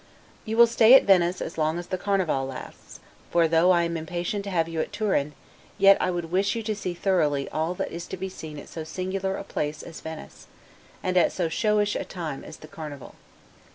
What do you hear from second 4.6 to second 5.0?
you at